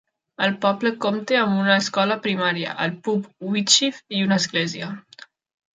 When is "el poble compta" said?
0.45-1.37